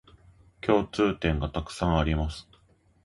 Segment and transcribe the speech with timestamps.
[0.61, 2.49] 共通点がたくさんあります